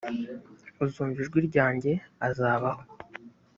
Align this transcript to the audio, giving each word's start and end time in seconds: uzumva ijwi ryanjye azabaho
uzumva 0.83 1.17
ijwi 1.23 1.39
ryanjye 1.49 1.91
azabaho 2.27 2.81